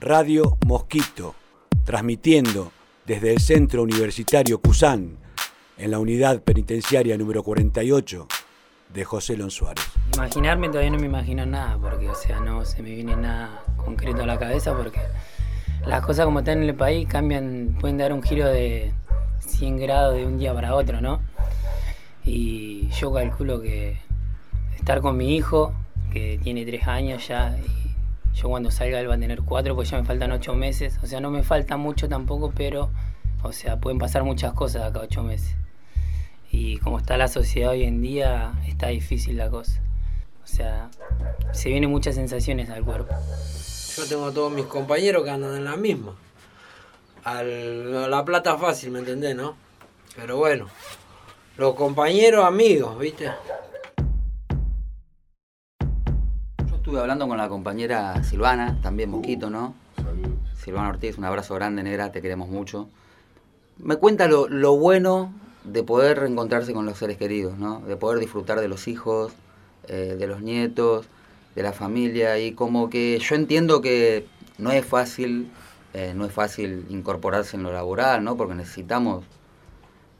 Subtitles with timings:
[0.00, 1.34] Radio Mosquito,
[1.84, 2.70] transmitiendo
[3.06, 5.16] desde el Centro Universitario Cusán,
[5.78, 8.28] en la unidad penitenciaria número 48
[8.92, 9.84] de José Lon Suárez.
[10.14, 14.22] Imaginarme todavía no me imagino nada, porque o sea, no se me viene nada concreto
[14.22, 15.00] a la cabeza, porque
[15.86, 18.92] las cosas como están en el país cambian, pueden dar un giro de
[19.40, 21.20] 100 grados de un día para otro, ¿no?
[22.24, 23.98] Y yo calculo que
[24.76, 25.72] estar con mi hijo,
[26.12, 27.56] que tiene tres años ya,
[28.36, 31.06] yo cuando salga él va a tener cuatro, pues ya me faltan ocho meses, o
[31.06, 32.90] sea, no me falta mucho tampoco, pero,
[33.42, 35.56] o sea, pueden pasar muchas cosas acá ocho meses.
[36.52, 39.80] Y como está la sociedad hoy en día, está difícil la cosa.
[40.44, 40.90] O sea,
[41.52, 43.14] se vienen muchas sensaciones al cuerpo.
[43.96, 46.14] Yo tengo a todos mis compañeros que andan en la misma.
[47.24, 49.56] Al, la plata fácil, ¿me entendés, no?
[50.14, 50.66] Pero bueno,
[51.56, 53.30] los compañeros amigos, ¿viste?
[56.86, 59.74] Estuve hablando con la compañera Silvana, también Mosquito, ¿no?
[60.54, 62.88] Silvana Ortiz, un abrazo grande, negra, te queremos mucho.
[63.78, 65.32] Me cuenta lo, lo bueno
[65.64, 67.80] de poder reencontrarse con los seres queridos, ¿no?
[67.80, 69.32] De poder disfrutar de los hijos,
[69.88, 71.06] eh, de los nietos,
[71.56, 74.24] de la familia y como que yo entiendo que
[74.56, 75.50] no es fácil,
[75.92, 78.36] eh, no es fácil incorporarse en lo laboral, ¿no?
[78.36, 79.24] Porque necesitamos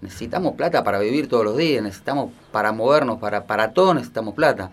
[0.00, 4.70] necesitamos plata para vivir todos los días, necesitamos para movernos, para, para todo necesitamos plata.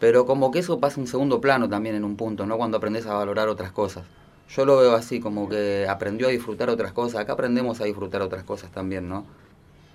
[0.00, 2.56] Pero como que eso pasa en segundo plano también en un punto, ¿no?
[2.56, 4.04] Cuando aprendes a valorar otras cosas.
[4.48, 7.20] Yo lo veo así, como que aprendió a disfrutar otras cosas.
[7.20, 9.26] Acá aprendemos a disfrutar otras cosas también, ¿no?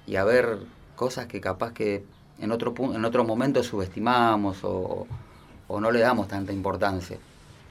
[0.05, 0.59] Y a ver
[0.95, 2.03] cosas que capaz que
[2.39, 5.07] en otro, en otro momento subestimamos o,
[5.67, 7.17] o no le damos tanta importancia.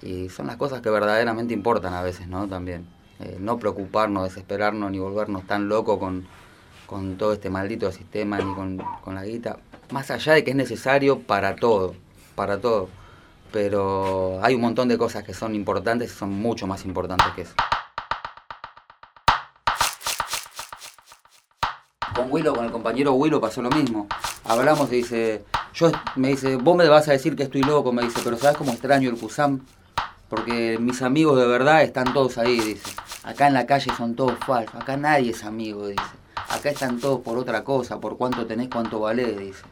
[0.03, 2.48] Y son las cosas que verdaderamente importan a veces, ¿no?
[2.48, 2.86] También.
[3.20, 6.27] Eh, no preocuparnos, desesperarnos ni volvernos tan locos con,
[6.86, 9.58] con todo este maldito sistema ni con, con, la guita.
[9.92, 11.94] Más allá de que es necesario para todo,
[12.34, 12.88] para todo.
[13.52, 17.42] Pero hay un montón de cosas que son importantes y son mucho más importantes que
[17.42, 17.55] eso.
[22.14, 24.06] Con Willow, con el compañero Willow pasó lo mismo.
[24.44, 25.44] Hablamos y dice,
[25.75, 28.56] yo me dice, vos me vas a decir que estoy loco, me dice, pero ¿sabes
[28.56, 29.60] cómo extraño el Cusam?
[30.28, 32.91] Porque mis amigos de verdad están todos ahí, dice.
[33.22, 36.03] Acá en la calle son todos falsos, acá nadie es amigo, dice.
[36.49, 39.62] Acá están todos por otra cosa, por cuánto tenés, cuánto valés, dice.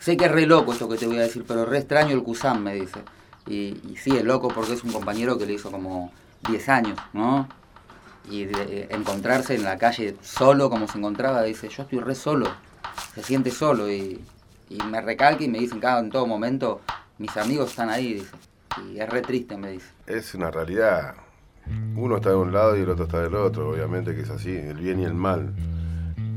[0.00, 2.22] Sé que es re loco esto que te voy a decir, pero re extraño el
[2.22, 3.00] Cusam, me dice.
[3.46, 6.10] Y, y sí, es loco porque es un compañero que le hizo como
[6.48, 7.46] 10 años, ¿no?
[8.30, 12.46] Y de, encontrarse en la calle solo como se encontraba, dice, yo estoy re solo.
[13.14, 14.24] Se siente solo y,
[14.70, 16.80] y me recalca y me dicen cada en todo momento,
[17.18, 18.36] mis amigos están ahí, dice.
[18.90, 19.90] Y es re triste, me dice.
[20.06, 21.14] Es una realidad.
[21.94, 24.50] Uno está de un lado y el otro está del otro, obviamente que es así,
[24.50, 25.54] el bien y el mal.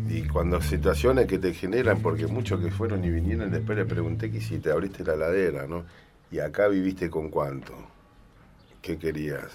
[0.10, 4.32] Y cuando situaciones que te generan, porque muchos que fueron y vinieron, después le pregunté
[4.32, 5.86] que si te abriste la ladera, ¿no?
[6.32, 7.74] Y acá viviste con cuánto.
[8.82, 9.50] ¿Qué querías?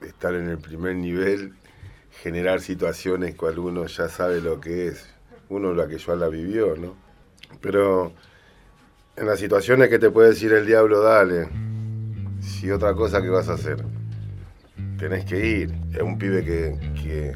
[0.00, 1.54] Estar en el primer nivel,
[2.22, 5.08] generar situaciones cual uno ya sabe lo que es.
[5.48, 6.94] Uno la que ya la vivió, ¿no?
[7.60, 8.12] Pero
[9.16, 11.48] en las situaciones que te puede decir el diablo, dale.
[12.40, 13.84] Si otra cosa que vas a hacer.
[14.98, 15.74] Tenés que ir.
[15.92, 17.34] Es un pibe que, que,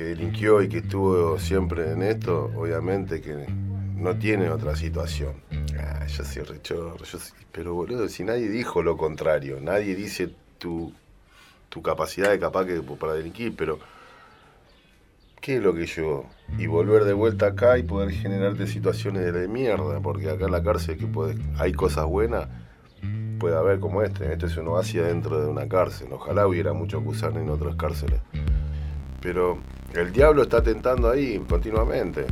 [0.00, 3.44] que delinquió y que estuvo siempre en esto, obviamente que
[3.96, 5.34] no tiene otra situación.
[5.78, 7.18] Ah, yo soy rechorro, yo
[7.52, 10.94] pero boludo, si nadie dijo lo contrario, nadie dice tu,
[11.68, 13.78] tu capacidad de capaz que para delinquir, pero
[15.38, 16.24] ¿qué es lo que yo?
[16.56, 20.62] Y volver de vuelta acá y poder generarte situaciones de mierda, porque acá en la
[20.62, 22.48] cárcel que puede, hay cosas buenas,
[23.38, 26.96] puede haber como este, este es uno hacia dentro de una cárcel, ojalá hubiera mucho
[27.00, 28.22] acusar en otras cárceles.
[29.20, 29.58] Pero
[29.94, 32.26] el diablo está tentando ahí continuamente.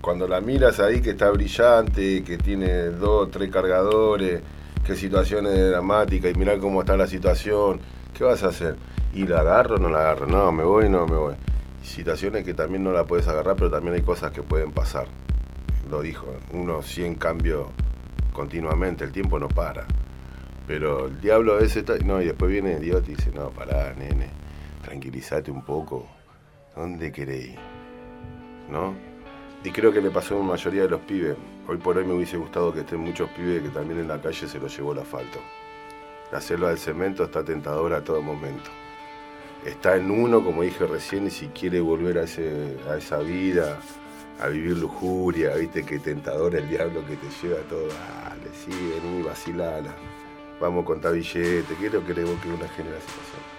[0.00, 4.40] Cuando la miras ahí que está brillante, que tiene dos, tres cargadores,
[4.84, 7.80] qué situaciones dramáticas y mirar cómo está la situación,
[8.16, 8.76] ¿qué vas a hacer?
[9.14, 10.26] ¿Y la agarro o no la agarro?
[10.26, 11.34] No, me voy, no me voy.
[11.82, 15.08] Situaciones que también no la puedes agarrar, pero también hay cosas que pueden pasar.
[15.90, 17.70] Lo dijo, uno sí en cambio
[18.32, 19.86] continuamente, el tiempo no para.
[20.68, 21.96] Pero el diablo ese está...
[21.98, 24.30] No, y después viene Dios y dice, no, pará, nene,
[24.86, 26.06] tranquilízate un poco.
[26.76, 27.56] ¿Dónde queréis?
[28.70, 28.94] ¿No?
[29.64, 31.36] Y creo que le pasó a la mayoría de los pibes.
[31.66, 34.46] Hoy por hoy me hubiese gustado que estén muchos pibes que también en la calle
[34.46, 35.40] se los llevó el asfalto.
[36.30, 38.70] La selva del cemento está tentadora a todo momento.
[39.64, 43.80] Está en uno, como dije recién, y si quiere volver a, esa vida,
[44.38, 47.88] a vivir lujuria, viste qué tentador el diablo que te lleva todo.
[47.88, 49.92] Dale, sí, vení, vacilala.
[50.60, 53.55] Vamos con tabillete, quiero que le evoque una generación.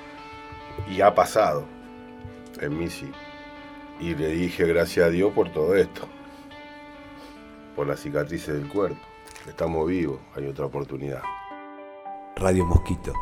[0.89, 1.65] Y ha pasado.
[2.59, 2.87] En mí.
[3.99, 6.07] Y le dije gracias a Dios por todo esto.
[7.75, 8.99] Por las cicatrices del cuerpo.
[9.47, 11.21] Estamos vivos, hay otra oportunidad.
[12.35, 13.13] Radio Mosquito,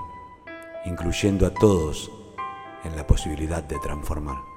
[0.85, 2.11] incluyendo a todos
[2.83, 4.54] en la posibilidad de transformar.